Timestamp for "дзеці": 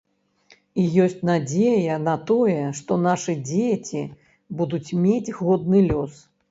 3.47-4.01